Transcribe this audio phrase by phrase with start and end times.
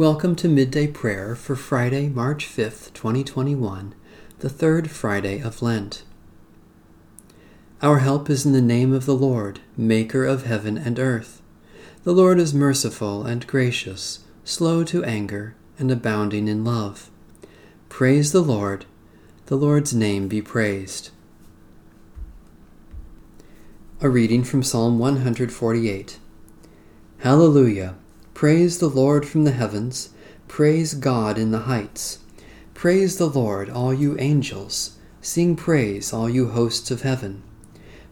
[0.00, 3.94] Welcome to Midday Prayer for Friday, March 5th, 2021,
[4.38, 6.04] the third Friday of Lent.
[7.82, 11.42] Our help is in the name of the Lord, Maker of heaven and earth.
[12.04, 17.10] The Lord is merciful and gracious, slow to anger, and abounding in love.
[17.90, 18.86] Praise the Lord.
[19.46, 21.10] The Lord's name be praised.
[24.00, 26.18] A reading from Psalm 148.
[27.18, 27.96] Hallelujah.
[28.40, 30.14] Praise the Lord from the heavens.
[30.48, 32.20] Praise God in the heights.
[32.72, 34.96] Praise the Lord, all you angels.
[35.20, 37.42] Sing praise, all you hosts of heaven.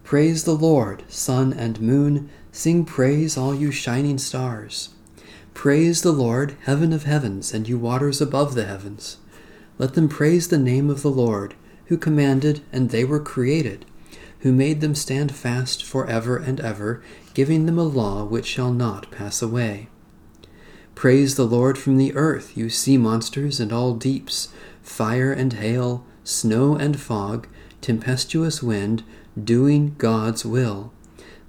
[0.05, 2.29] Praise the Lord, sun and moon.
[2.53, 4.91] Sing praise, all you shining stars.
[5.55, 9.17] Praise the Lord, heaven of heavens, and you waters above the heavens.
[9.79, 11.55] Let them praise the name of the Lord,
[11.87, 13.87] who commanded, and they were created,
[14.41, 18.75] who made them stand fast for ever and ever, giving them a law which shall
[18.75, 19.89] not pass away.
[20.99, 24.49] Praise the Lord from the earth, you sea monsters and all deeps,
[24.83, 27.47] fire and hail, snow and fog,
[27.81, 29.05] tempestuous wind,
[29.41, 30.93] doing God's will.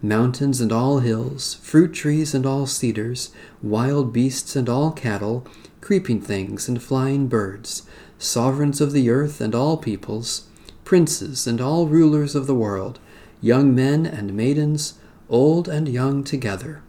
[0.03, 3.31] Mountains and all hills, fruit trees and all cedars,
[3.63, 5.47] wild beasts and all cattle,
[5.81, 7.87] creeping things and flying birds,
[8.19, 10.43] sovereigns of the earth and all peoples,
[10.85, 12.99] princes and all rulers of the world,
[13.41, 16.83] young men and maidens, old and young together.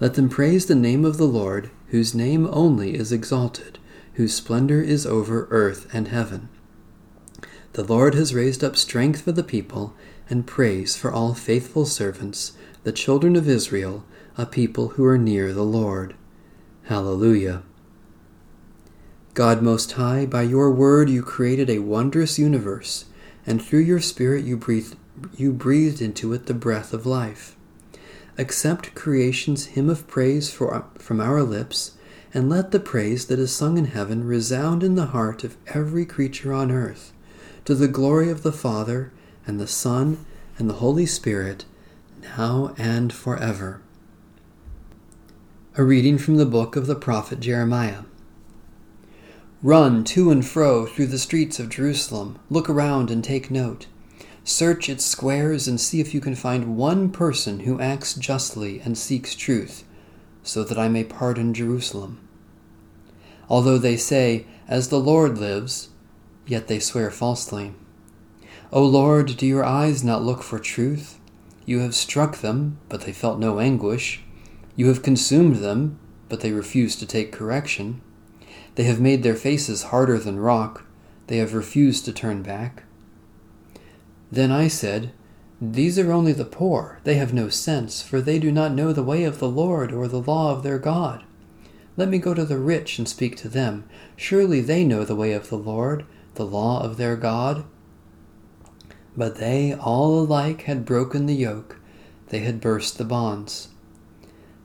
[0.00, 3.78] Let them praise the name of the Lord whose name only is exalted,
[4.14, 6.48] whose splendor is over earth and heaven.
[7.74, 9.94] The Lord has raised up strength for the people,
[10.30, 14.04] and praise for all faithful servants, the children of Israel,
[14.38, 16.14] a people who are near the Lord.
[16.84, 17.62] Hallelujah.
[19.34, 23.04] God Most High, by your word you created a wondrous universe,
[23.46, 24.96] and through your Spirit you breathed,
[25.36, 27.54] you breathed into it the breath of life
[28.38, 31.92] accept creation's hymn of praise for, from our lips,
[32.34, 36.06] and let the praise that is sung in heaven resound in the heart of every
[36.06, 37.12] creature on earth,
[37.64, 39.12] to the glory of the Father,
[39.46, 40.24] and the Son,
[40.58, 41.64] and the Holy Spirit,
[42.22, 43.82] now and forever.
[45.76, 48.02] A reading from the book of the prophet Jeremiah.
[49.62, 53.86] Run to and fro through the streets of Jerusalem, look around and take note.
[54.44, 58.98] Search its squares and see if you can find one person who acts justly and
[58.98, 59.84] seeks truth,
[60.42, 62.18] so that I may pardon Jerusalem.
[63.48, 65.90] Although they say, As the Lord lives,
[66.46, 67.74] yet they swear falsely.
[68.72, 71.20] O Lord, do your eyes not look for truth?
[71.64, 74.22] You have struck them, but they felt no anguish.
[74.74, 75.98] You have consumed them,
[76.28, 78.00] but they refused to take correction.
[78.74, 80.86] They have made their faces harder than rock.
[81.28, 82.84] They have refused to turn back.
[84.32, 85.12] Then I said,
[85.60, 87.00] These are only the poor.
[87.04, 90.08] They have no sense, for they do not know the way of the Lord or
[90.08, 91.22] the law of their God.
[91.98, 93.84] Let me go to the rich and speak to them.
[94.16, 96.06] Surely they know the way of the Lord,
[96.36, 97.64] the law of their God.
[99.14, 101.78] But they all alike had broken the yoke,
[102.30, 103.68] they had burst the bonds.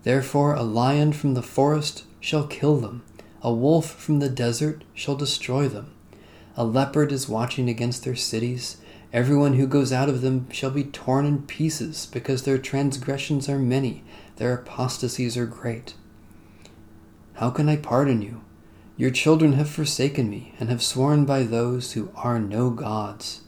[0.04, 3.04] Therefore a lion from the forest shall kill them,
[3.42, 5.92] a wolf from the desert shall destroy them.
[6.56, 8.78] A leopard is watching against their cities
[9.14, 13.60] Everyone who goes out of them shall be torn in pieces, because their transgressions are
[13.60, 14.04] many,
[14.36, 15.94] their apostasies are great.
[17.36, 18.42] How can I pardon you?
[18.98, 23.42] Your children have forsaken me, and have sworn by those who are no gods.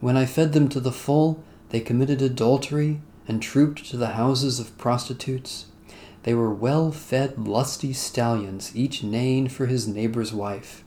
[0.00, 4.60] When I fed them to the full, they committed adultery and trooped to the houses
[4.60, 5.66] of prostitutes.
[6.24, 10.84] They were well fed, lusty stallions, each neighing for his neighbor's wife.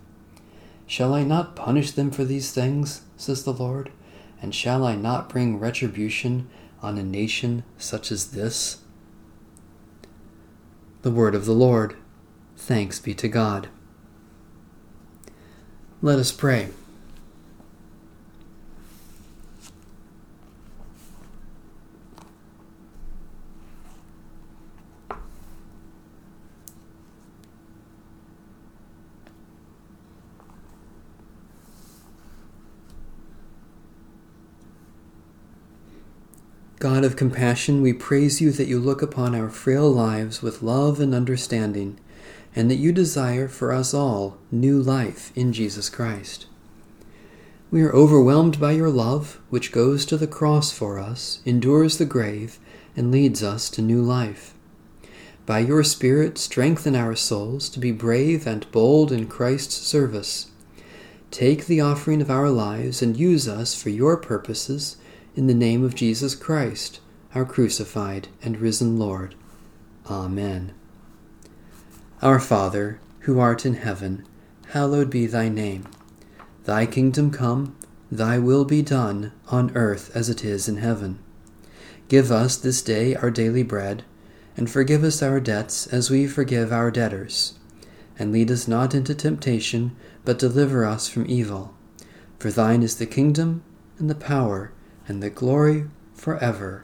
[0.88, 3.92] Shall I not punish them for these things, says the Lord?
[4.42, 6.50] And shall I not bring retribution
[6.81, 8.78] on a nation such as this?
[11.02, 11.97] The word of the Lord.
[12.56, 13.68] Thanks be to God.
[16.02, 16.70] Let us pray.
[36.79, 41.00] God of compassion, we praise you that you look upon our frail lives with love
[41.00, 42.00] and understanding,
[42.56, 46.46] and that you desire for us all new life in Jesus Christ.
[47.72, 52.06] We are overwhelmed by your love, which goes to the cross for us, endures the
[52.06, 52.59] grave,
[52.96, 54.53] and leads us to new life.
[55.47, 60.52] By your Spirit, strengthen our souls to be brave and bold in Christ's service.
[61.32, 64.97] Take the offering of our lives and use us for your purposes
[65.37, 66.99] in the name of Jesus Christ,
[67.35, 69.35] our crucified and risen Lord.
[70.09, 70.73] Amen.
[72.23, 74.25] Our Father, who art in heaven,
[74.69, 75.87] hallowed be thy name.
[76.66, 77.75] Thy kingdom come,
[78.11, 81.19] thy will be done, on earth as it is in heaven.
[82.07, 84.03] Give us this day our daily bread,
[84.55, 87.59] and forgive us our debts as we forgive our debtors.
[88.17, 89.95] And lead us not into temptation,
[90.25, 91.75] but deliver us from evil.
[92.39, 93.63] For thine is the kingdom,
[93.99, 94.72] and the power,
[95.08, 96.84] and the glory forever.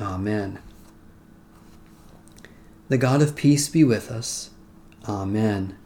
[0.00, 0.58] Amen.
[2.88, 4.50] The God of peace be with us.
[5.08, 5.76] Amen.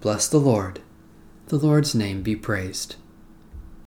[0.00, 0.80] Bless the Lord.
[1.46, 2.96] The Lord's name be praised.